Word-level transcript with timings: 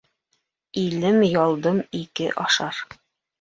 Илем-ялдым 0.83 1.77
ике 2.01 2.27
ашар 2.43 2.75